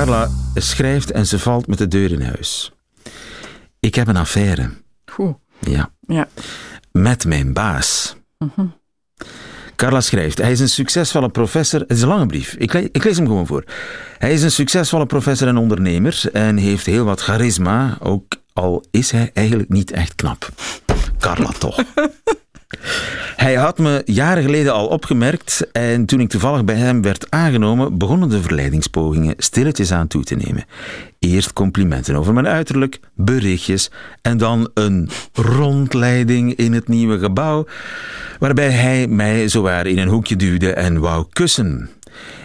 Carla 0.00 0.28
schrijft 0.54 1.10
en 1.10 1.26
ze 1.26 1.38
valt 1.38 1.66
met 1.66 1.78
de 1.78 1.88
deur 1.88 2.12
in 2.12 2.22
huis. 2.22 2.72
Ik 3.80 3.94
heb 3.94 4.06
een 4.08 4.16
affaire. 4.16 4.70
Goed. 5.06 5.34
Ja. 5.60 5.90
Ja. 6.06 6.28
Met 6.92 7.24
mijn 7.24 7.52
baas. 7.52 8.16
Carla 9.76 10.00
schrijft, 10.00 10.38
hij 10.38 10.50
is 10.52 10.60
een 10.60 10.68
succesvolle 10.68 11.28
professor. 11.28 11.80
Het 11.80 11.90
is 11.90 12.02
een 12.02 12.08
lange 12.08 12.26
brief. 12.26 12.54
Ik, 12.54 12.72
le- 12.72 12.88
ik 12.92 13.04
lees 13.04 13.16
hem 13.16 13.26
gewoon 13.26 13.46
voor. 13.46 13.64
Hij 14.18 14.32
is 14.32 14.42
een 14.42 14.50
succesvolle 14.50 15.06
professor 15.06 15.48
en 15.48 15.56
ondernemer 15.56 16.22
en 16.32 16.56
heeft 16.56 16.86
heel 16.86 17.04
wat 17.04 17.20
charisma, 17.20 17.96
ook 18.00 18.24
al 18.52 18.84
is 18.90 19.10
hij 19.10 19.30
eigenlijk 19.34 19.68
niet 19.68 19.90
echt 19.90 20.14
knap. 20.14 20.48
Carla 21.18 21.50
toch. 21.58 21.76
Hij 23.36 23.54
had 23.54 23.78
me 23.78 24.02
jaren 24.04 24.42
geleden 24.42 24.72
al 24.72 24.86
opgemerkt 24.86 25.66
en 25.72 26.06
toen 26.06 26.20
ik 26.20 26.28
toevallig 26.28 26.64
bij 26.64 26.74
hem 26.74 27.02
werd 27.02 27.30
aangenomen, 27.30 27.98
begonnen 27.98 28.28
de 28.28 28.42
verleidingspogingen 28.42 29.34
stilletjes 29.38 29.92
aan 29.92 30.06
toe 30.06 30.24
te 30.24 30.34
nemen. 30.34 30.64
Eerst 31.18 31.52
complimenten 31.52 32.16
over 32.16 32.32
mijn 32.32 32.46
uiterlijk, 32.46 33.00
berichtjes 33.14 33.90
en 34.22 34.38
dan 34.38 34.70
een 34.74 35.10
rondleiding 35.32 36.54
in 36.54 36.72
het 36.72 36.88
nieuwe 36.88 37.18
gebouw, 37.18 37.66
waarbij 38.38 38.70
hij 38.70 39.06
mij 39.06 39.48
zowaar 39.48 39.86
in 39.86 39.98
een 39.98 40.08
hoekje 40.08 40.36
duwde 40.36 40.72
en 40.72 41.00
wou 41.00 41.26
kussen. 41.32 41.90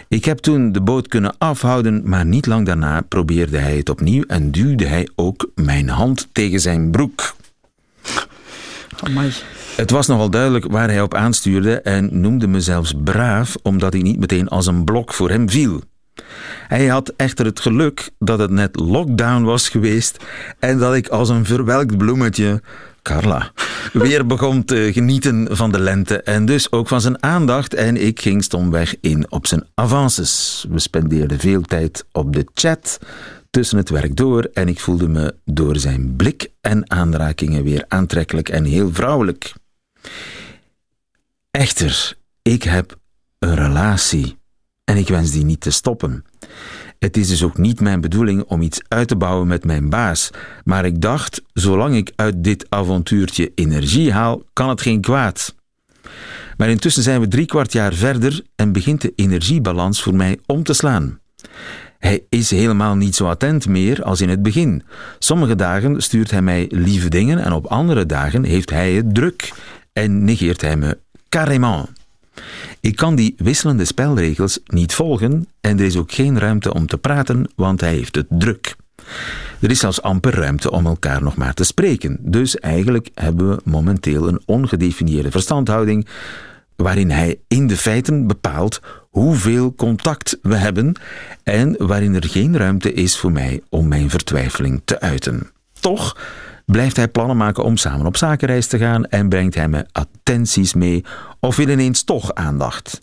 Ik 0.08 0.24
heb 0.24 0.38
toen 0.38 0.72
de 0.72 0.80
boot 0.80 1.08
kunnen 1.08 1.34
afhouden, 1.38 2.02
maar 2.04 2.26
niet 2.26 2.46
lang 2.46 2.66
daarna 2.66 3.00
probeerde 3.00 3.58
hij 3.58 3.76
het 3.76 3.88
opnieuw 3.88 4.22
en 4.22 4.50
duwde 4.50 4.86
hij 4.86 5.08
ook 5.14 5.50
mijn 5.54 5.88
hand 5.88 6.28
tegen 6.32 6.60
zijn 6.60 6.90
broek. 6.90 7.34
Het 9.76 9.90
was 9.90 10.06
nogal 10.06 10.30
duidelijk 10.30 10.66
waar 10.70 10.88
hij 10.88 11.02
op 11.02 11.14
aanstuurde 11.14 11.80
en 11.80 12.20
noemde 12.20 12.46
me 12.46 12.60
zelfs 12.60 12.94
braaf, 13.04 13.56
omdat 13.62 13.94
ik 13.94 14.02
niet 14.02 14.18
meteen 14.18 14.48
als 14.48 14.66
een 14.66 14.84
blok 14.84 15.12
voor 15.12 15.30
hem 15.30 15.50
viel. 15.50 15.80
Hij 16.68 16.86
had 16.86 17.12
echter 17.16 17.44
het 17.46 17.60
geluk 17.60 18.10
dat 18.18 18.38
het 18.38 18.50
net 18.50 18.80
lockdown 18.80 19.42
was 19.42 19.68
geweest 19.68 20.24
en 20.58 20.78
dat 20.78 20.94
ik 20.94 21.08
als 21.08 21.28
een 21.28 21.44
verwelkt 21.44 21.98
bloemetje, 21.98 22.62
Carla, 23.02 23.52
weer 23.92 24.26
begon 24.26 24.64
te 24.64 24.90
genieten 24.92 25.48
van 25.50 25.72
de 25.72 25.80
lente 25.80 26.22
en 26.22 26.44
dus 26.44 26.72
ook 26.72 26.88
van 26.88 27.00
zijn 27.00 27.22
aandacht 27.22 27.74
en 27.74 28.06
ik 28.06 28.20
ging 28.20 28.44
stomweg 28.44 28.94
in 29.00 29.30
op 29.30 29.46
zijn 29.46 29.64
avances. 29.74 30.66
We 30.70 30.78
spendeerden 30.78 31.38
veel 31.38 31.62
tijd 31.62 32.04
op 32.12 32.32
de 32.32 32.46
chat 32.54 32.98
tussen 33.50 33.78
het 33.78 33.88
werk 33.88 34.16
door 34.16 34.48
en 34.52 34.68
ik 34.68 34.80
voelde 34.80 35.08
me 35.08 35.34
door 35.44 35.76
zijn 35.76 36.16
blik 36.16 36.50
en 36.60 36.90
aanrakingen 36.90 37.64
weer 37.64 37.84
aantrekkelijk 37.88 38.48
en 38.48 38.64
heel 38.64 38.92
vrouwelijk. 38.92 39.52
Echter, 41.50 42.16
ik 42.42 42.62
heb 42.62 42.98
een 43.38 43.54
relatie 43.54 44.38
en 44.84 44.96
ik 44.96 45.08
wens 45.08 45.30
die 45.30 45.44
niet 45.44 45.60
te 45.60 45.70
stoppen. 45.70 46.24
Het 46.98 47.16
is 47.16 47.28
dus 47.28 47.42
ook 47.42 47.58
niet 47.58 47.80
mijn 47.80 48.00
bedoeling 48.00 48.42
om 48.42 48.62
iets 48.62 48.80
uit 48.88 49.08
te 49.08 49.16
bouwen 49.16 49.46
met 49.46 49.64
mijn 49.64 49.90
baas, 49.90 50.30
maar 50.64 50.84
ik 50.84 51.00
dacht, 51.00 51.42
zolang 51.52 51.94
ik 51.94 52.12
uit 52.16 52.44
dit 52.44 52.66
avontuurtje 52.68 53.52
energie 53.54 54.12
haal, 54.12 54.42
kan 54.52 54.68
het 54.68 54.80
geen 54.80 55.00
kwaad. 55.00 55.54
Maar 56.56 56.68
intussen 56.68 57.02
zijn 57.02 57.20
we 57.20 57.28
drie 57.28 57.46
kwart 57.46 57.72
jaar 57.72 57.94
verder 57.94 58.42
en 58.54 58.72
begint 58.72 59.00
de 59.00 59.12
energiebalans 59.16 60.02
voor 60.02 60.14
mij 60.14 60.38
om 60.46 60.62
te 60.62 60.72
slaan. 60.72 61.20
Hij 61.98 62.24
is 62.28 62.50
helemaal 62.50 62.94
niet 62.94 63.14
zo 63.14 63.26
attent 63.26 63.68
meer 63.68 64.02
als 64.02 64.20
in 64.20 64.28
het 64.28 64.42
begin. 64.42 64.82
Sommige 65.18 65.54
dagen 65.54 66.02
stuurt 66.02 66.30
hij 66.30 66.42
mij 66.42 66.66
lieve 66.70 67.08
dingen 67.08 67.38
en 67.38 67.52
op 67.52 67.66
andere 67.66 68.06
dagen 68.06 68.44
heeft 68.44 68.70
hij 68.70 68.92
het 68.92 69.14
druk 69.14 69.52
en 69.96 70.24
negeert 70.24 70.60
hij 70.60 70.76
me 70.76 70.98
carrément. 71.28 71.88
Ik 72.80 72.96
kan 72.96 73.14
die 73.14 73.34
wisselende 73.38 73.84
spelregels 73.84 74.58
niet 74.66 74.94
volgen 74.94 75.48
en 75.60 75.78
er 75.78 75.84
is 75.84 75.96
ook 75.96 76.12
geen 76.12 76.38
ruimte 76.38 76.74
om 76.74 76.86
te 76.86 76.98
praten, 76.98 77.50
want 77.54 77.80
hij 77.80 77.92
heeft 77.92 78.14
het 78.14 78.26
druk. 78.28 78.76
Er 79.60 79.70
is 79.70 79.78
zelfs 79.78 80.02
amper 80.02 80.34
ruimte 80.34 80.70
om 80.70 80.86
elkaar 80.86 81.22
nog 81.22 81.36
maar 81.36 81.54
te 81.54 81.64
spreken. 81.64 82.18
Dus 82.20 82.58
eigenlijk 82.58 83.08
hebben 83.14 83.48
we 83.48 83.60
momenteel 83.64 84.28
een 84.28 84.42
ongedefinieerde 84.44 85.30
verstandhouding 85.30 86.06
waarin 86.76 87.10
hij 87.10 87.38
in 87.48 87.66
de 87.66 87.76
feiten 87.76 88.26
bepaalt 88.26 88.80
hoeveel 89.10 89.74
contact 89.74 90.38
we 90.42 90.54
hebben 90.54 90.94
en 91.42 91.86
waarin 91.86 92.14
er 92.14 92.28
geen 92.28 92.56
ruimte 92.56 92.92
is 92.92 93.16
voor 93.16 93.32
mij 93.32 93.62
om 93.68 93.88
mijn 93.88 94.10
vertwijfeling 94.10 94.82
te 94.84 95.00
uiten. 95.00 95.50
Toch 95.80 96.16
blijft 96.66 96.96
hij 96.96 97.08
plannen 97.08 97.36
maken 97.36 97.64
om 97.64 97.76
samen 97.76 98.06
op 98.06 98.16
zakenreis 98.16 98.66
te 98.66 98.78
gaan 98.78 99.04
en 99.04 99.28
brengt 99.28 99.54
hij 99.54 99.68
me 99.68 99.86
attenties 99.92 100.74
mee 100.74 101.04
of 101.40 101.56
wil 101.56 101.68
ineens 101.68 102.04
toch 102.04 102.34
aandacht. 102.34 103.00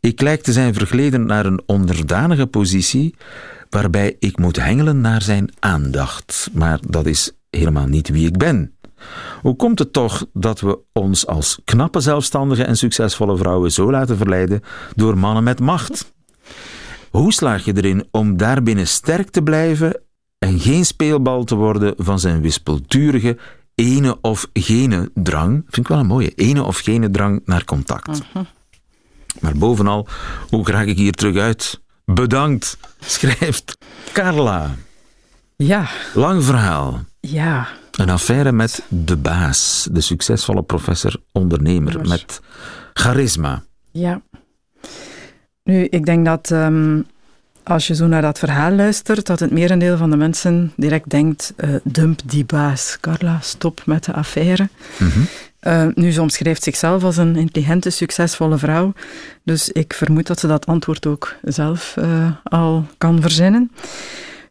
Ik 0.00 0.20
lijk 0.20 0.42
te 0.42 0.52
zijn 0.52 0.74
vergleden 0.74 1.26
naar 1.26 1.46
een 1.46 1.62
onderdanige 1.66 2.46
positie 2.46 3.14
waarbij 3.70 4.16
ik 4.18 4.38
moet 4.38 4.56
hengelen 4.56 5.00
naar 5.00 5.22
zijn 5.22 5.52
aandacht, 5.58 6.50
maar 6.52 6.78
dat 6.86 7.06
is 7.06 7.32
helemaal 7.50 7.86
niet 7.86 8.08
wie 8.08 8.26
ik 8.26 8.36
ben. 8.36 8.76
Hoe 9.40 9.56
komt 9.56 9.78
het 9.78 9.92
toch 9.92 10.26
dat 10.32 10.60
we 10.60 10.78
ons 10.92 11.26
als 11.26 11.60
knappe 11.64 12.00
zelfstandige 12.00 12.64
en 12.64 12.76
succesvolle 12.76 13.36
vrouwen 13.36 13.72
zo 13.72 13.90
laten 13.90 14.16
verleiden 14.16 14.60
door 14.94 15.18
mannen 15.18 15.44
met 15.44 15.60
macht? 15.60 16.12
Hoe 17.10 17.32
slaag 17.32 17.64
je 17.64 17.76
erin 17.76 18.08
om 18.10 18.36
daarbinnen 18.36 18.86
sterk 18.86 19.30
te 19.30 19.42
blijven 19.42 20.00
en 20.42 20.60
geen 20.60 20.84
speelbal 20.86 21.44
te 21.44 21.54
worden 21.54 21.94
van 21.96 22.18
zijn 22.18 22.40
wispelturige 22.40 23.36
ene 23.74 24.18
of 24.20 24.46
gene 24.52 25.10
drang? 25.14 25.54
Vind 25.68 25.76
ik 25.76 25.88
wel 25.88 25.98
een 25.98 26.06
mooie. 26.06 26.32
Ene 26.34 26.62
of 26.62 26.78
gene 26.78 27.10
drang 27.10 27.42
naar 27.44 27.64
contact. 27.64 28.20
Maar 29.40 29.56
bovenal, 29.56 30.06
hoe 30.50 30.70
raak 30.70 30.86
ik 30.86 30.96
hier 30.96 31.12
terug 31.12 31.36
uit? 31.36 31.80
Bedankt, 32.04 32.78
schrijft 33.00 33.78
Carla. 34.12 34.74
Ja, 35.56 35.88
Lang 36.14 36.44
verhaal. 36.44 37.00
ja. 37.20 37.68
Een 37.92 38.10
affaire 38.10 38.52
met 38.52 38.82
de 38.88 39.16
baas, 39.16 39.88
de 39.92 40.00
succesvolle 40.00 40.62
professor-ondernemer 40.62 42.08
met 42.08 42.40
charisma. 42.92 43.62
Ja. 43.90 44.22
Nu, 45.64 45.84
ik 45.84 46.04
denk 46.04 46.24
dat 46.24 46.50
ehm, 46.50 47.00
als 47.64 47.86
je 47.86 47.94
zo 47.94 48.06
naar 48.06 48.22
dat 48.22 48.38
verhaal 48.38 48.70
luistert, 48.70 49.26
dat 49.26 49.40
het 49.40 49.50
merendeel 49.50 49.96
van 49.96 50.10
de 50.10 50.16
mensen 50.16 50.72
direct 50.76 51.10
denkt, 51.10 51.52
eh, 51.56 51.70
dump 51.84 52.20
die 52.24 52.44
baas. 52.44 52.98
Carla, 53.00 53.38
stop 53.40 53.82
met 53.86 54.04
de 54.04 54.12
affaire. 54.12 54.68
Eh, 55.60 55.86
nu, 55.94 56.10
ze 56.10 56.20
omschrijft 56.20 56.62
zichzelf 56.62 57.04
als 57.04 57.16
een 57.16 57.36
intelligente, 57.36 57.90
succesvolle 57.90 58.58
vrouw. 58.58 58.92
Dus 59.44 59.68
ik 59.68 59.92
vermoed 59.92 60.26
dat 60.26 60.40
ze 60.40 60.46
dat 60.46 60.66
antwoord 60.66 61.06
ook 61.06 61.34
zelf 61.42 61.96
eh, 61.96 62.30
al 62.42 62.86
kan 62.98 63.20
verzinnen. 63.20 63.70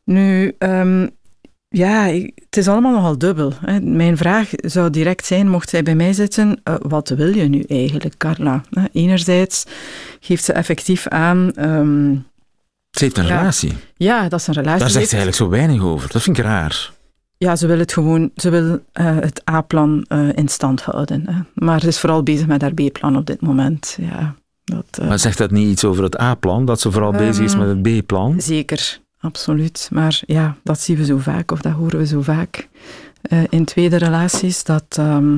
Nu, 0.03 0.55
ehm, 0.57 1.07
ja, 1.67 2.05
het 2.45 2.57
is 2.57 2.67
allemaal 2.67 2.91
nogal 2.93 3.17
dubbel. 3.17 3.53
Hè. 3.65 3.81
Mijn 3.81 4.17
vraag 4.17 4.49
zou 4.51 4.89
direct 4.89 5.25
zijn, 5.25 5.49
mocht 5.49 5.69
zij 5.69 5.83
bij 5.83 5.95
mij 5.95 6.13
zitten, 6.13 6.61
wat 6.81 7.09
wil 7.09 7.35
je 7.35 7.43
nu 7.43 7.61
eigenlijk, 7.67 8.17
Carla? 8.17 8.61
Enerzijds 8.93 9.65
geeft 10.19 10.43
ze 10.43 10.53
effectief 10.53 11.07
aan, 11.07 11.51
ehm, 11.53 12.15
Ze 12.91 13.03
heeft 13.03 13.17
een 13.17 13.25
Ja. 13.25 13.37
relatie. 13.39 13.73
ja, 13.97 14.29
dat 14.29 14.39
is 14.39 14.47
een 14.47 14.53
relatie. 14.53 14.79
Daar 14.79 14.89
zegt 14.89 15.09
ze 15.09 15.15
eigenlijk 15.15 15.43
zo 15.43 15.49
weinig 15.49 15.81
over. 15.83 16.09
Dat 16.11 16.21
vind 16.21 16.37
ik 16.37 16.43
raar. 16.43 16.91
Ja, 17.37 17.55
ze 17.55 17.67
wil 17.67 17.79
het 17.79 17.93
gewoon, 17.93 18.31
ze 18.35 18.49
wil 18.49 18.79
eh, 18.91 19.15
het 19.19 19.49
A-plan 19.49 20.05
eh, 20.07 20.27
in 20.35 20.47
stand 20.47 20.81
houden. 20.81 21.23
Hè. 21.29 21.41
Maar 21.53 21.79
ze 21.81 21.87
is 21.87 21.99
vooral 21.99 22.23
bezig 22.23 22.47
met 22.47 22.61
haar 22.61 22.73
B-plan 22.73 23.17
op 23.17 23.25
dit 23.25 23.41
moment. 23.41 23.97
Ja, 24.01 24.35
dat, 24.63 24.85
eh, 25.01 25.07
Maar 25.07 25.19
zegt 25.19 25.37
dat 25.37 25.51
niet 25.51 25.67
iets 25.71 25.83
over 25.83 26.03
het 26.03 26.19
A-plan? 26.19 26.65
Dat 26.65 26.81
ze 26.81 26.91
vooral 26.91 27.11
bezig 27.11 27.45
is 27.45 27.53
Ehm, 27.53 27.59
met 27.75 27.85
het 27.87 28.03
B-plan? 28.05 28.41
Zeker, 28.41 28.99
absoluut. 29.19 29.89
Maar 29.91 30.21
ja, 30.25 30.55
dat 30.63 30.79
zien 30.79 30.97
we 30.97 31.05
zo 31.05 31.17
vaak, 31.17 31.51
of 31.51 31.61
dat 31.61 31.73
horen 31.73 31.97
we 31.99 32.05
zo 32.05 32.21
vaak 32.21 32.67
in 33.49 33.65
tweede 33.65 33.95
relaties. 33.95 34.63
Dat, 34.63 34.83
ehm, 34.89 35.37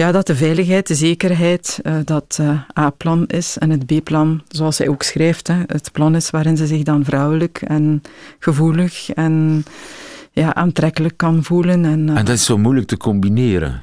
ja, 0.00 0.12
dat 0.12 0.26
de 0.26 0.36
veiligheid, 0.36 0.86
de 0.86 0.94
zekerheid, 0.94 1.78
eh, 1.82 1.94
dat 2.04 2.38
eh, 2.40 2.78
A-plan 2.78 3.26
is. 3.26 3.58
En 3.58 3.70
het 3.70 3.86
B-plan, 3.86 4.42
zoals 4.48 4.76
zij 4.76 4.88
ook 4.88 5.02
schrijft, 5.02 5.46
hè, 5.46 5.62
het 5.66 5.92
plan 5.92 6.14
is 6.14 6.30
waarin 6.30 6.56
ze 6.56 6.66
zich 6.66 6.82
dan 6.82 7.04
vrouwelijk 7.04 7.62
en 7.62 8.02
gevoelig 8.38 9.10
en 9.10 9.64
ja, 10.32 10.54
aantrekkelijk 10.54 11.16
kan 11.16 11.44
voelen. 11.44 11.84
En, 11.84 12.08
eh, 12.08 12.16
En 12.16 12.24
dat 12.24 12.34
is 12.34 12.44
zo 12.44 12.58
moeilijk 12.58 12.86
te 12.86 12.96
combineren. 12.96 13.82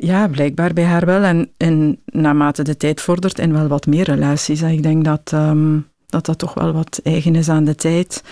ja, 0.00 0.28
blijkbaar 0.28 0.72
bij 0.72 0.84
haar 0.84 1.06
wel. 1.06 1.22
En, 1.22 1.50
en 1.56 1.98
naarmate 2.04 2.62
de 2.62 2.76
tijd 2.76 3.00
vordert, 3.00 3.38
in 3.38 3.52
wel 3.52 3.66
wat 3.68 3.86
meer 3.86 4.04
relaties. 4.04 4.62
En 4.62 4.70
ik 4.70 4.82
denk 4.82 5.04
dat, 5.04 5.30
ehm, 5.32 5.78
dat 6.06 6.26
dat 6.26 6.38
toch 6.38 6.54
wel 6.54 6.72
wat 6.72 7.00
eigen 7.02 7.34
is 7.34 7.48
aan 7.48 7.64
de 7.64 7.74
tijd. 7.74 8.22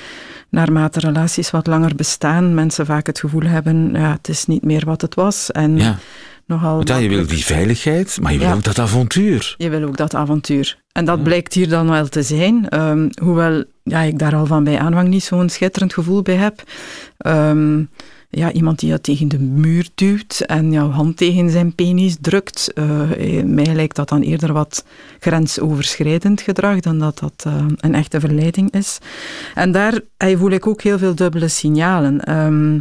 Naarmate 0.50 1.00
relaties 1.00 1.50
wat 1.50 1.66
langer 1.66 1.94
bestaan, 1.94 2.54
mensen 2.54 2.86
vaak 2.86 3.06
het 3.06 3.20
gevoel 3.20 3.42
hebben, 3.42 3.90
ja, 3.92 4.12
het 4.12 4.28
is 4.28 4.46
niet 4.46 4.64
meer 4.64 4.84
wat 4.84 5.00
het 5.00 5.14
was. 5.14 5.50
En 5.50 5.76
Ja. 5.76 5.96
Nogal 6.48 6.80
Ja, 6.84 6.96
je 6.96 7.08
wil 7.08 7.26
die 7.26 7.44
veiligheid, 7.44 8.18
maar 8.22 8.32
je 8.32 8.38
wil 8.38 8.48
Ja. 8.48 8.54
ook 8.54 8.64
dat 8.64 8.78
avontuur. 8.78 9.54
je 9.58 9.68
wil 9.68 9.82
ook 9.82 9.96
dat 9.96 10.14
avontuur. 10.14 10.78
En 10.92 11.04
dat 11.04 11.16
Ja. 11.16 11.22
blijkt 11.22 11.54
hier 11.54 11.68
dan 11.68 11.90
wel 11.90 12.08
te 12.08 12.22
zijn. 12.22 12.68
Ehm, 12.68 13.08
hoewel 13.22 13.64
ja, 13.82 14.00
ik 14.00 14.18
daar 14.18 14.34
al 14.34 14.46
van 14.46 14.64
bij 14.64 14.78
aanvang 14.78 15.08
niet 15.08 15.24
zo'n 15.24 15.48
schitterend 15.48 15.94
gevoel 15.94 16.22
bij 16.22 16.34
heb. 16.36 16.62
Ehm, 17.18 17.82
ja, 18.30 18.52
iemand 18.52 18.78
die 18.78 18.90
je 18.90 19.00
tegen 19.00 19.28
de 19.28 19.38
muur 19.38 19.88
duwt 19.94 20.40
en 20.46 20.72
jouw 20.72 20.90
hand 20.90 21.16
tegen 21.16 21.50
zijn 21.50 21.74
penis 21.74 22.16
drukt. 22.20 22.72
eh, 22.74 23.38
eh, 23.38 23.44
mij 23.44 23.74
lijkt 23.74 23.96
dat 23.96 24.08
dan 24.08 24.20
eerder 24.22 24.52
wat 24.52 24.84
grensoverschrijdend 25.20 26.40
gedrag 26.40 26.80
dan 26.80 26.98
dat 26.98 27.18
dat 27.18 27.44
eh, 27.46 27.64
een 27.76 27.94
echte 27.94 28.20
verleiding 28.20 28.70
is. 28.70 28.98
En 29.54 29.72
daar 29.72 30.00
voel 30.18 30.50
ik 30.50 30.66
ook 30.66 30.82
heel 30.82 30.98
veel 30.98 31.14
dubbele 31.14 31.48
signalen. 31.48 32.20
Ehm, 32.24 32.80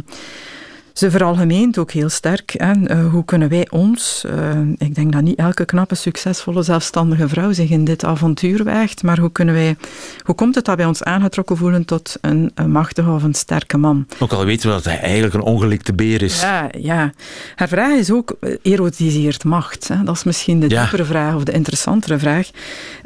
ze 0.98 1.10
veralgemeent 1.10 1.78
ook 1.78 1.90
heel 1.90 2.08
sterk. 2.08 2.54
Hè. 2.56 2.72
Eh, 2.86 3.10
hoe 3.10 3.24
kunnen 3.24 3.48
wij 3.48 3.66
ons, 3.70 4.24
eh, 4.26 4.60
ik 4.78 4.94
denk 4.94 5.12
dat 5.12 5.22
niet 5.22 5.38
elke 5.38 5.64
knappe, 5.64 5.94
succesvolle, 5.94 6.62
zelfstandige 6.62 7.28
vrouw 7.28 7.52
zich 7.52 7.70
in 7.70 7.84
dit 7.84 8.04
avontuur 8.04 8.64
waagt, 8.64 9.02
maar 9.02 9.18
hoe 9.18 9.32
kunnen 9.32 9.54
wij, 9.54 9.76
hoe 10.24 10.34
komt 10.34 10.54
het 10.54 10.64
dat 10.64 10.76
wij 10.76 10.86
ons 10.86 11.02
aangetrokken 11.02 11.56
voelen 11.56 11.84
tot 11.84 12.16
een, 12.20 12.50
een 12.54 12.70
machtige 12.70 13.10
of 13.10 13.22
een 13.22 13.34
sterke 13.34 13.76
man? 13.76 14.06
Ook 14.18 14.32
al 14.32 14.44
weten 14.44 14.68
we 14.68 14.74
dat 14.74 14.84
hij 14.84 15.00
eigenlijk 15.00 15.34
een 15.34 15.40
ongelikte 15.40 15.92
beer 15.94 16.22
is. 16.22 16.40
Ja, 16.40 16.68
ja. 16.78 17.12
Haar 17.54 17.68
vraag 17.68 17.92
is 17.98 18.10
ook, 18.10 18.36
eh, 18.40 18.54
erotiseert 18.62 19.44
macht? 19.44 19.88
Hè? 19.88 20.02
Dat 20.04 20.14
is 20.16 20.24
misschien 20.24 20.60
de 20.60 20.68
Ja. 20.68 20.80
diepere 20.80 21.04
vraag 21.04 21.34
of 21.34 21.44
de 21.44 21.52
interessantere 21.52 22.18
vraag. 22.18 22.50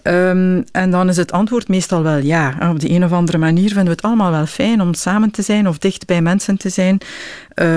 Ehm, 0.03 0.63
en 0.73 0.91
dan 0.91 1.09
is 1.09 1.17
het 1.17 1.33
antwoord 1.33 1.69
meestal 1.69 2.03
wel 2.03 2.17
ja. 2.17 2.71
Op 2.71 2.81
die 2.81 2.91
een 2.91 3.05
of 3.05 3.13
andere 3.13 3.39
manier 3.39 3.67
vinden 3.69 3.85
we 3.85 3.91
het 3.91 4.03
allemaal 4.03 4.31
wel 4.31 4.47
fijn 4.47 4.81
om 4.81 4.95
samen 4.95 5.31
te 5.31 5.43
zijn 5.43 5.69
of 5.69 5.79
dicht 5.79 6.07
bij 6.07 6.23
mensen 6.23 6.57
te 6.57 6.69
zijn 6.69 7.01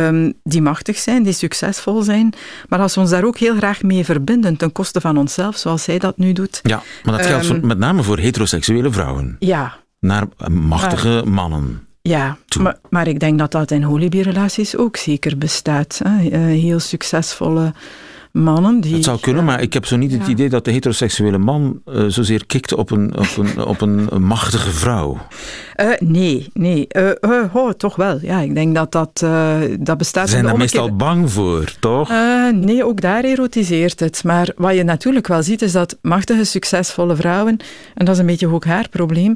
ehm, 0.07 0.31
die 0.43 0.61
machtig 0.61 0.97
zijn, 0.97 1.23
die 1.23 1.33
succesvol 1.33 2.01
zijn. 2.01 2.33
Maar 2.69 2.79
als 2.79 2.95
we 2.95 3.01
ons 3.01 3.09
daar 3.09 3.23
ook 3.25 3.37
heel 3.37 3.55
graag 3.55 3.83
mee 3.83 4.05
verbinden, 4.05 4.57
ten 4.57 4.71
koste 4.71 5.01
van 5.01 5.17
onszelf, 5.17 5.57
zoals 5.57 5.83
zij 5.83 5.99
dat 5.99 6.17
nu 6.17 6.33
doet. 6.33 6.59
Ja, 6.63 6.81
maar 7.03 7.17
dat 7.17 7.25
geldt 7.25 7.45
Ehm. 7.45 7.55
voor- 7.55 7.65
met 7.67 7.77
name 7.77 8.03
voor 8.03 8.17
heteroseksuele 8.17 8.91
vrouwen. 8.91 9.35
Ja, 9.39 9.75
Naar 9.99 10.25
eh, 10.37 10.47
machtige 10.47 11.23
mannen. 11.27 11.87
Ja, 12.01 12.37
maar, 12.59 12.77
maar 12.89 13.07
ik 13.07 13.19
denk 13.19 13.39
dat 13.39 13.51
dat 13.51 13.71
in 13.71 13.83
holibierrelaties 13.83 14.77
ook 14.77 14.97
zeker 14.97 15.37
bestaat. 15.37 16.01
Hè. 16.03 16.29
Eh, 16.29 16.39
Heel 16.39 16.79
succesvolle 16.79 17.73
mannen 18.35 18.81
die... 18.81 18.93
Het 18.93 19.03
zou 19.03 19.19
kunnen, 19.19 19.43
ja, 19.43 19.49
maar 19.49 19.61
ik 19.61 19.73
heb 19.73 19.85
zo 19.85 19.95
niet 19.95 20.11
het 20.11 20.27
idee 20.27 20.49
dat 20.49 20.65
de 20.65 20.71
heteroseksuele 20.71 21.37
man 21.37 21.81
eh, 21.85 22.03
zozeer 22.07 22.45
kikt 22.45 22.73
op 22.73 22.91
een, 22.91 23.17
op 23.17 23.37
een, 23.37 23.65
op 23.65 23.81
een 23.81 24.09
machtige 24.21 24.71
vrouw. 24.71 25.17
eh, 25.75 25.87
nee, 25.99 26.47
nee. 26.53 26.87
Oh, 27.53 27.69
toch 27.71 27.95
wel. 27.95 28.19
Ja, 28.21 28.39
ik 28.39 28.55
denk 28.55 28.75
dat 28.75 28.91
dat, 28.91 29.25
dat 29.79 29.97
bestaat... 29.97 30.25
Ze 30.25 30.33
zijn 30.33 30.45
daar 30.45 30.57
meestal 30.57 30.95
bang 30.95 31.31
voor, 31.31 31.73
toch? 31.79 32.09
Nee, 32.53 32.85
ook 32.85 33.01
daar 33.01 33.23
erotiseert 33.23 33.99
het. 33.99 34.23
Maar 34.23 34.49
wat 34.55 34.75
je 34.75 34.83
natuurlijk 34.83 35.27
wel 35.27 35.43
ziet, 35.43 35.61
is 35.61 35.71
dat 35.71 35.97
machtige, 36.01 36.43
succesvolle 36.43 37.15
vrouwen, 37.15 37.57
en 37.93 38.05
dat 38.05 38.13
is 38.15 38.19
een 38.19 38.25
beetje 38.25 38.47
ook 38.47 38.65
haar 38.65 38.89
probleem, 38.89 39.33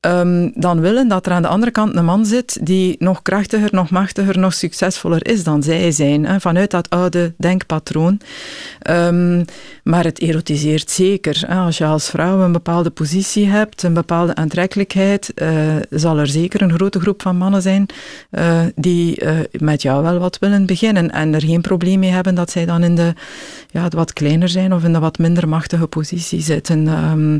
ehm, 0.00 0.50
dan 0.54 0.80
willen 0.80 1.08
dat 1.08 1.26
er 1.26 1.32
aan 1.32 1.42
de 1.42 1.48
andere 1.48 1.70
kant 1.72 1.96
een 1.96 2.04
man 2.04 2.26
zit 2.26 2.58
die 2.62 2.96
nog 2.98 3.22
krachtiger, 3.22 3.68
nog 3.72 3.90
machtiger, 3.90 4.38
nog 4.38 4.54
succesvoller 4.54 5.26
is 5.26 5.44
dan 5.44 5.62
zij 5.62 5.90
zijn. 5.90 6.26
Hè, 6.26 6.40
vanuit 6.40 6.70
dat 6.70 6.90
oude 6.90 7.34
denkpatroon. 7.38 8.20
Ehm, 8.78 9.44
maar 9.84 10.04
het 10.04 10.18
erotiseert 10.18 10.90
zeker. 10.90 11.46
Als 11.48 11.78
je 11.78 11.84
als 11.84 12.10
vrouw 12.10 12.40
een 12.40 12.52
bepaalde 12.52 12.90
positie 12.90 13.46
hebt, 13.46 13.82
een 13.82 13.94
bepaalde 13.94 14.34
aantrekkelijkheid, 14.34 15.34
eh, 15.34 15.76
zal 15.90 16.18
er 16.18 16.26
zeker 16.26 16.62
een 16.62 16.72
grote 16.72 17.00
groep 17.00 17.22
van 17.22 17.36
mannen 17.36 17.62
zijn 17.62 17.86
eh, 18.30 18.60
die 18.74 19.16
eh, 19.16 19.36
met 19.58 19.82
jou 19.82 20.02
wel 20.02 20.18
wat 20.18 20.38
willen 20.38 20.66
beginnen 20.66 21.10
en 21.10 21.34
er 21.34 21.40
geen 21.40 21.60
probleem 21.60 21.98
mee 21.98 22.10
hebben 22.10 22.34
dat 22.34 22.50
zij 22.50 22.66
dan 22.66 22.82
in 22.82 22.94
de, 22.94 23.14
ja, 23.70 23.88
wat 23.88 24.12
kleiner 24.12 24.48
zijn 24.48 24.74
of 24.74 24.84
in 24.84 24.92
de 24.92 24.98
wat 24.98 25.18
minder 25.18 25.48
machtige 25.48 25.86
positie 25.86 26.40
zitten. 26.40 26.88
Ehm, 26.88 27.38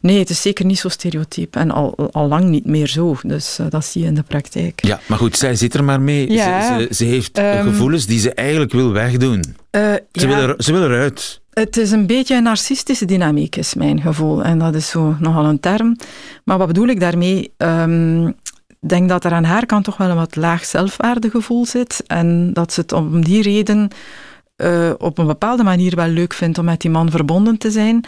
nee, 0.00 0.18
het 0.18 0.30
is 0.30 0.42
zeker 0.42 0.64
niet 0.64 0.78
zo 0.78 0.88
stereotyp 0.88 1.56
en 1.56 1.70
al, 1.70 2.10
al 2.12 2.28
lang 2.28 2.48
niet 2.48 2.66
meer 2.66 2.86
zo. 2.86 3.16
Dus 3.22 3.58
dat 3.68 3.84
zie 3.84 4.00
je 4.00 4.06
in 4.06 4.14
de 4.14 4.22
praktijk. 4.22 4.84
Ja, 4.86 5.00
maar 5.06 5.18
goed, 5.18 5.36
zij 5.36 5.54
zit 5.54 5.74
er 5.74 5.84
maar 5.84 6.00
mee. 6.00 6.32
Ja, 6.32 6.78
Ze, 6.78 6.86
ze, 6.88 6.94
ze 6.94 7.04
heeft 7.04 7.38
ehm, 7.38 7.62
gevoelens 7.62 8.06
die 8.06 8.18
ze 8.18 8.34
eigenlijk 8.34 8.72
wil 8.72 8.92
wegdoen. 8.92 9.42
Ze, 9.72 10.02
ja, 10.12 10.26
wil, 10.26 10.31
ze 10.58 10.72
wil 10.72 10.82
eruit. 10.84 11.40
Het 11.50 11.76
is 11.76 11.90
een 11.90 12.06
beetje 12.06 12.36
een 12.36 12.42
narcistische 12.42 13.04
dynamiek, 13.04 13.56
is 13.56 13.74
mijn 13.74 14.00
gevoel. 14.00 14.42
En 14.44 14.58
dat 14.58 14.74
is 14.74 14.88
zo 14.88 15.16
nogal 15.18 15.44
een 15.44 15.60
term. 15.60 15.96
Maar 16.44 16.58
wat 16.58 16.66
bedoel 16.66 16.86
ik 16.86 17.00
daarmee? 17.00 17.52
Ehm, 17.56 18.26
Ik 18.82 18.88
denk 18.88 19.08
dat 19.08 19.24
er 19.24 19.32
aan 19.32 19.44
haar 19.44 19.66
kant 19.66 19.84
toch 19.84 19.96
wel 19.96 20.08
een 20.10 20.16
wat 20.16 20.36
laag 20.36 20.64
zelfwaardegevoel 20.64 21.66
zit. 21.66 22.02
En 22.06 22.52
dat 22.52 22.72
ze 22.72 22.80
het 22.80 22.92
om 22.92 23.24
die 23.24 23.42
reden 23.42 23.88
eh, 24.56 24.90
op 24.98 25.18
een 25.18 25.26
bepaalde 25.26 25.62
manier 25.62 25.96
wel 25.96 26.08
leuk 26.08 26.32
vindt 26.34 26.58
om 26.58 26.64
met 26.64 26.80
die 26.80 26.90
man 26.90 27.10
verbonden 27.10 27.58
te 27.58 27.70
zijn. 27.70 28.04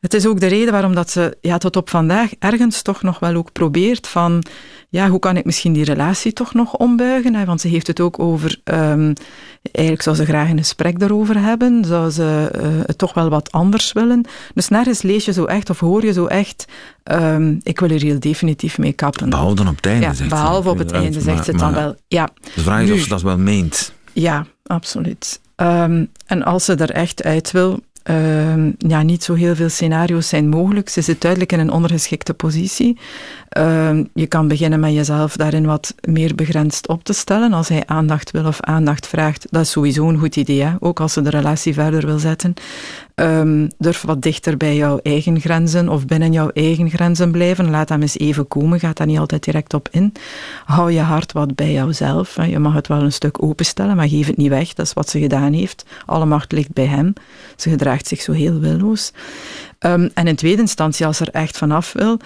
Het 0.00 0.14
is 0.14 0.26
ook 0.26 0.40
de 0.40 0.46
reden 0.46 0.72
waarom 0.72 0.94
dat 0.94 1.10
ze 1.10 1.36
ja, 1.40 1.58
tot 1.58 1.76
op 1.76 1.90
vandaag 1.90 2.30
ergens 2.38 2.82
toch 2.82 3.02
nog 3.02 3.18
wel 3.18 3.34
ook 3.34 3.52
probeert 3.52 4.06
van 4.06 4.42
ja, 4.88 5.08
hoe 5.08 5.18
kan 5.18 5.36
ik 5.36 5.44
misschien 5.44 5.72
die 5.72 5.84
relatie 5.84 6.32
toch 6.32 6.54
nog 6.54 6.76
ombuigen? 6.76 7.34
Hè? 7.34 7.44
Want 7.44 7.60
ze 7.60 7.68
heeft 7.68 7.86
het 7.86 8.00
ook 8.00 8.18
over, 8.18 8.60
ehm, 8.64 9.12
eigenlijk 9.72 10.02
zou 10.02 10.16
ze 10.16 10.24
graag 10.24 10.48
een 10.50 10.58
gesprek 10.58 10.98
daarover 10.98 11.38
hebben, 11.42 11.84
zou 11.84 12.10
ze 12.10 12.48
eh, 12.52 12.68
het 12.86 12.98
toch 12.98 13.14
wel 13.14 13.28
wat 13.28 13.52
anders 13.52 13.92
willen. 13.92 14.24
Dus 14.54 14.68
nergens 14.68 15.02
lees 15.02 15.24
je 15.24 15.32
zo 15.32 15.44
echt 15.44 15.70
of 15.70 15.80
hoor 15.80 16.04
je 16.04 16.12
zo 16.12 16.26
echt, 16.26 16.64
ehm, 17.02 17.56
ik 17.62 17.80
wil 17.80 17.90
er 17.90 18.02
heel 18.02 18.20
definitief 18.20 18.78
mee 18.78 18.92
kappen. 18.92 19.30
Behalve 19.30 19.54
dan 19.54 19.68
op 19.68 19.76
het 19.76 19.86
einde, 19.86 20.00
ja, 20.06 20.14
zegt 20.14 20.30
ze. 20.30 20.34
behalve 20.36 20.68
op 20.68 20.78
het 20.78 20.92
einde 20.92 21.20
zegt 21.20 21.26
maar- 21.36 21.44
ze 21.44 21.50
het 21.50 21.60
dan 21.60 21.70
maar 21.72 21.82
wel. 21.82 21.94
Ja, 22.08 22.28
De 22.54 22.60
vraag 22.60 22.80
is 22.82 22.88
Nu. 22.88 22.92
of 22.94 23.00
ze 23.00 23.08
dat 23.08 23.22
wel 23.22 23.38
meent. 23.38 23.92
ja, 24.12 24.46
absoluut. 24.66 25.40
Ehm, 25.56 26.04
en 26.26 26.42
als 26.42 26.64
ze 26.64 26.74
er 26.74 26.90
echt 26.90 27.22
uit 27.24 27.50
wil, 27.50 27.80
ja, 28.78 29.02
niet 29.02 29.24
zo 29.24 29.34
heel 29.34 29.54
veel 29.54 29.68
scenario's 29.68 30.28
zijn 30.28 30.48
mogelijk. 30.48 30.88
Ze 30.88 31.00
zit 31.00 31.20
duidelijk 31.20 31.52
in 31.52 31.58
een 31.58 31.72
ondergeschikte 31.72 32.34
positie. 32.34 32.98
Ehm, 33.48 34.04
je 34.14 34.26
kan 34.26 34.48
beginnen 34.48 34.80
met 34.80 34.92
jezelf 34.92 35.36
daarin 35.36 35.66
wat 35.66 35.94
meer 36.08 36.34
begrensd 36.34 36.88
op 36.88 37.04
te 37.04 37.12
stellen. 37.12 37.52
Als 37.52 37.68
hij 37.68 37.82
aandacht 37.86 38.30
wil 38.30 38.46
of 38.46 38.60
aandacht 38.60 39.06
vraagt, 39.06 39.46
dat 39.50 39.62
is 39.62 39.70
sowieso 39.70 40.08
een 40.08 40.18
goed 40.18 40.36
idee. 40.36 40.66
Ook 40.80 41.00
als 41.00 41.12
ze 41.12 41.22
de 41.22 41.30
relatie 41.30 41.74
verder 41.74 42.06
wil 42.06 42.18
zetten. 42.18 42.54
Ehm, 43.14 43.68
durf 43.78 44.02
wat 44.02 44.22
dichter 44.22 44.56
bij 44.56 44.76
jouw 44.76 44.98
eigen 45.02 45.40
grenzen 45.40 45.88
of 45.88 46.06
binnen 46.06 46.32
jouw 46.32 46.50
eigen 46.52 46.90
grenzen 46.90 47.30
blijven. 47.30 47.70
Laat 47.70 47.88
hem 47.88 48.02
eens 48.02 48.18
even 48.18 48.48
komen, 48.48 48.80
ga 48.80 48.90
daar 48.92 49.06
niet 49.06 49.18
altijd 49.18 49.44
direct 49.44 49.74
op 49.74 49.88
in. 49.90 50.12
Hou 50.64 50.92
je 50.92 51.00
hart 51.00 51.32
wat 51.32 51.54
bij 51.54 51.72
jouzelf. 51.72 52.34
hè. 52.34 52.44
Je 52.44 52.58
mag 52.58 52.74
het 52.74 52.88
wel 52.88 53.02
een 53.02 53.12
stuk 53.12 53.42
openstellen, 53.42 53.96
maar 53.96 54.08
geef 54.08 54.26
het 54.26 54.36
niet 54.36 54.48
weg. 54.48 54.74
Dat 54.74 54.86
is 54.86 54.92
wat 54.92 55.08
ze 55.08 55.20
gedaan 55.20 55.52
heeft. 55.52 55.84
Alle 56.06 56.24
macht 56.24 56.52
ligt 56.52 56.72
bij 56.72 56.86
hem. 56.86 57.12
Ze 57.56 57.70
gedraagt 57.70 58.06
zich 58.06 58.20
zo 58.20 58.32
heel 58.32 58.58
willoos. 58.58 59.12
Ehm, 59.78 60.08
en 60.14 60.26
in 60.26 60.36
tweede 60.36 60.60
instantie, 60.60 61.06
als 61.06 61.20
er 61.20 61.30
echt 61.30 61.58
vanaf 61.58 61.92
wil, 61.92 62.18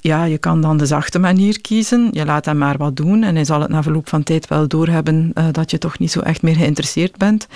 ja, 0.00 0.24
je 0.24 0.38
kan 0.38 0.60
dan 0.60 0.76
de 0.76 0.86
zachte 0.86 1.18
manier 1.18 1.60
kiezen. 1.60 2.08
Je 2.12 2.24
laat 2.24 2.44
hem 2.44 2.58
maar 2.58 2.76
wat 2.76 2.96
doen 2.96 3.22
en 3.22 3.34
hij 3.34 3.44
zal 3.44 3.60
het 3.60 3.70
na 3.70 3.82
verloop 3.82 4.08
van 4.08 4.22
tijd 4.22 4.48
wel 4.48 4.68
doorhebben 4.68 5.30
uh, 5.34 5.44
dat 5.52 5.70
je 5.70 5.78
toch 5.78 5.98
niet 5.98 6.10
zo 6.10 6.20
echt 6.20 6.42
meer 6.42 6.56
geïnteresseerd 6.56 7.16
bent. 7.16 7.46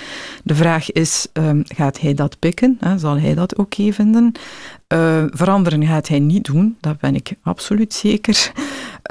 De 0.43 0.55
vraag 0.55 0.91
is, 0.91 1.27
um, 1.33 1.63
gaat 1.67 1.99
hij 1.99 2.13
dat 2.13 2.39
pikken? 2.39 2.77
Hè? 2.79 2.97
Zal 2.97 3.19
hij 3.19 3.33
dat 3.33 3.51
oké 3.51 3.61
okay 3.61 3.93
vinden? 3.93 4.31
Uh, 4.93 5.23
veranderen 5.29 5.85
gaat 5.85 6.07
hij 6.07 6.19
niet 6.19 6.45
doen, 6.45 6.77
dat 6.79 6.99
ben 6.99 7.15
ik 7.15 7.33
absoluut 7.43 7.93
zeker. 7.93 8.51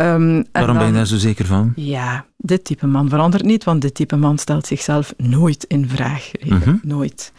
Um, 0.00 0.44
Waarom 0.52 0.78
ben 0.78 0.86
je 0.86 0.92
daar 0.92 1.06
zo 1.06 1.16
zeker 1.16 1.46
van? 1.46 1.72
Ja, 1.76 2.24
dit 2.36 2.64
type 2.64 2.86
man 2.86 3.08
verandert 3.08 3.44
niet, 3.44 3.64
want 3.64 3.82
dit 3.82 3.94
type 3.94 4.16
man 4.16 4.38
stelt 4.38 4.66
zichzelf 4.66 5.14
nooit 5.16 5.64
in 5.64 5.88
vraag. 5.88 6.30
Mm 6.44 6.60
-hmm. 6.62 6.80
Nooit. 6.82 7.32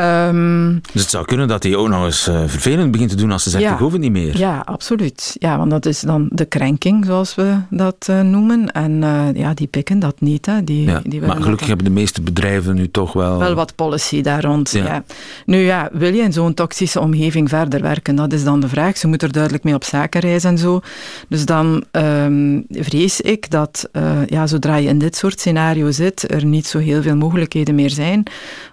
Um, 0.00 0.80
dus 0.92 1.02
het 1.02 1.10
zou 1.10 1.24
kunnen 1.24 1.48
dat 1.48 1.62
hij 1.62 1.76
ook 1.76 1.88
nog 1.88 2.04
eens 2.04 2.28
uh, 2.28 2.42
vervelend 2.46 2.90
begint 2.90 3.10
te 3.10 3.16
doen 3.16 3.30
als 3.30 3.42
ze 3.42 3.50
zegt, 3.50 3.62
ja, 3.62 3.72
ik 3.72 3.78
hoef 3.78 3.92
het 3.92 4.00
niet 4.00 4.12
meer. 4.12 4.38
Ja, 4.38 4.62
absoluut. 4.64 5.36
Ja, 5.38 5.58
want 5.58 5.70
dat 5.70 5.86
is 5.86 6.00
dan 6.00 6.28
de 6.32 6.44
krenking, 6.44 7.04
zoals 7.04 7.34
we 7.34 7.56
dat 7.70 8.06
uh, 8.10 8.20
noemen. 8.20 8.72
En 8.72 8.92
uh, 9.02 9.34
ja, 9.34 9.54
die 9.54 9.66
pikken 9.66 9.98
dat 9.98 10.20
niet. 10.20 10.46
Hè. 10.46 10.64
Die, 10.64 10.86
ja, 10.86 11.00
die 11.04 11.20
maar 11.20 11.42
gelukkig 11.42 11.66
hebben 11.66 11.84
de 11.84 11.90
meeste 11.90 12.22
bedrijven 12.22 12.74
nu 12.74 12.90
toch 12.90 13.12
wel... 13.12 13.38
Wel 13.38 13.54
wat 13.54 13.74
policy 13.74 14.22
daar 14.22 14.42
rond, 14.42 14.70
ja. 14.70 14.84
ja. 14.84 15.04
Nu 15.46 15.56
ja, 15.56 15.88
wil 15.92 16.14
je 16.14 16.22
in 16.22 16.32
zo'n 16.32 16.54
toxische 16.54 17.00
omgeving 17.00 17.48
verder 17.48 17.82
werken? 17.82 18.14
Dat 18.14 18.32
is 18.32 18.44
dan 18.44 18.60
de 18.60 18.68
vraag. 18.68 18.96
Ze 18.96 19.06
moet 19.06 19.22
er 19.22 19.32
duidelijk 19.32 19.64
mee 19.64 19.74
op 19.74 19.84
zaken 19.84 20.20
reizen 20.20 20.50
en 20.50 20.58
zo. 20.58 20.80
Dus 21.28 21.46
dan 21.46 21.77
um, 21.92 22.66
vrees 22.70 23.20
ik 23.20 23.50
dat, 23.50 23.88
uh, 23.92 24.26
ja, 24.26 24.46
zodra 24.46 24.76
je 24.76 24.88
in 24.88 24.98
dit 24.98 25.16
soort 25.16 25.40
scenario 25.40 25.90
zit, 25.90 26.32
er 26.32 26.44
niet 26.44 26.66
zo 26.66 26.78
heel 26.78 27.02
veel 27.02 27.16
mogelijkheden 27.16 27.74
meer 27.74 27.90
zijn. 27.90 28.22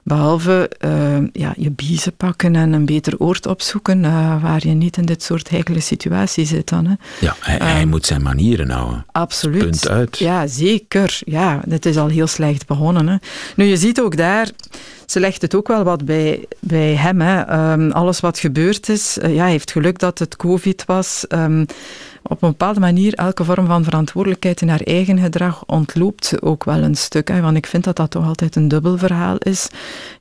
Behalve 0.04 0.72
uh, 0.86 1.18
ja, 1.32 1.54
je 1.58 1.72
biezen 1.72 2.16
pakken 2.16 2.56
en 2.56 2.74
een 2.74 2.86
beter 2.86 3.20
oord 3.20 3.46
opzoeken 3.46 4.04
uh, 4.04 4.44
waar 4.44 4.68
je 4.68 4.74
niet 4.74 4.98
in 4.98 5.06
dit 5.06 5.24
soort 5.24 5.50
heikele 5.50 5.80
situaties 5.80 6.50
zit 6.50 6.70
dan. 6.70 6.86
Hè. 6.86 6.94
Ja, 7.20 7.36
hij, 7.40 7.62
um, 7.62 7.68
hij, 7.68 7.86
moet 7.86 8.06
zijn 8.06 8.22
manieren 8.22 8.70
houden. 8.70 9.06
Absoluut. 9.12 9.64
Punt 9.64 9.90
uit. 9.90 10.18
Ja, 10.18 10.48
zeker. 10.48 11.20
Ja, 11.26 11.62
dit 11.66 11.86
is 11.86 11.98
al 11.98 12.08
heel 12.08 12.28
slecht 12.28 12.68
begonnen. 12.68 13.08
Hè. 13.08 13.16
Nu, 13.56 13.66
je 13.66 13.78
ziet 13.78 14.02
ook 14.02 14.18
daar, 14.18 14.50
ze 15.06 15.20
legt 15.20 15.42
het 15.42 15.56
ook 15.56 15.68
wel 15.68 15.84
wat 15.84 16.06
bij, 16.06 16.46
bij 16.60 16.96
hem. 16.96 17.22
Hè. 17.22 17.42
Ehm, 17.42 17.92
alles 17.92 18.20
wat 18.20 18.40
gebeurd 18.40 18.90
is, 18.90 19.18
uh, 19.18 19.36
ja, 19.36 19.46
heeft 19.46 19.72
geluk 19.72 20.00
dat 20.00 20.20
het 20.20 20.36
COVID 20.36 20.86
was. 20.86 21.26
Op 22.28 22.42
een 22.42 22.50
bepaalde 22.50 22.80
manier 22.80 23.14
elke 23.14 23.44
vorm 23.44 23.66
van 23.66 23.84
verantwoordelijkheid 23.84 24.62
in 24.62 24.70
haar 24.70 24.82
eigen 24.82 25.20
gedrag 25.20 25.64
ontloopt 25.66 26.42
ook 26.42 26.64
wel 26.64 26.78
een 26.84 26.96
stuk. 26.96 27.28
Hè, 27.28 27.42
want 27.42 27.58
ik 27.58 27.66
vind 27.66 27.84
dat 27.84 27.96
dat 27.96 28.12
toch 28.12 28.26
altijd 28.26 28.56
een 28.56 28.68
dubbel 28.68 28.98
verhaal 28.98 29.38
is. 29.38 29.68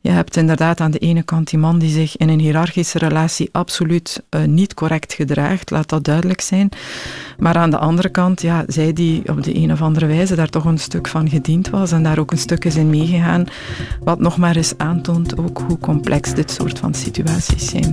Je 0.00 0.10
hebt 0.10 0.36
inderdaad 0.36 0.80
aan 0.80 0.90
de 0.90 0.98
ene 0.98 1.22
kant 1.22 1.50
die 1.50 1.58
man 1.58 1.78
die 1.78 1.90
zich 1.90 2.16
in 2.16 2.28
een 2.28 2.38
hiërarchische 2.38 2.98
relatie 2.98 3.48
absoluut 3.52 4.22
uh, 4.30 4.44
niet 4.44 4.74
correct 4.74 5.12
gedraagt, 5.12 5.70
laat 5.70 5.88
dat 5.88 6.04
duidelijk 6.04 6.40
zijn. 6.40 6.68
Maar 7.38 7.54
aan 7.56 7.70
de 7.70 7.78
andere 7.78 8.08
kant, 8.08 8.42
ja, 8.42 8.64
zij 8.66 8.92
die 8.92 9.28
op 9.28 9.42
de 9.42 9.56
een 9.56 9.72
of 9.72 9.82
andere 9.82 10.06
wijze 10.06 10.34
daar 10.34 10.50
toch 10.50 10.64
een 10.64 10.78
stuk 10.78 11.08
van 11.08 11.28
gediend 11.28 11.70
was 11.70 11.92
en 11.92 12.02
daar 12.02 12.18
ook 12.18 12.30
een 12.30 12.38
stuk 12.38 12.64
is 12.64 12.76
in 12.76 12.90
meegegaan, 12.90 13.46
wat 14.00 14.18
nog 14.18 14.36
maar 14.36 14.56
eens 14.56 14.74
aantoont 14.76 15.38
ook 15.38 15.62
hoe 15.66 15.78
complex 15.78 16.34
dit 16.34 16.50
soort 16.50 16.78
van 16.78 16.94
situaties 16.94 17.70
zijn. 17.70 17.92